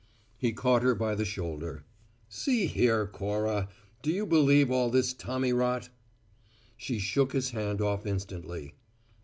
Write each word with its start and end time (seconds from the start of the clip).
He 0.35 0.51
caught 0.51 0.81
her 0.81 0.95
by 0.95 1.13
the 1.13 1.25
shoulder. 1.25 1.83
"See 2.27 2.65
here, 2.65 3.05
Cora, 3.05 3.69
do 4.01 4.09
you 4.11 4.25
believe 4.25 4.71
all 4.71 4.89
this 4.89 5.13
tommy 5.13 5.53
rot?" 5.53 5.89
She 6.75 6.97
shook 6.97 7.33
his 7.33 7.51
hand 7.51 7.81
off 7.81 8.07
instantly. 8.07 8.73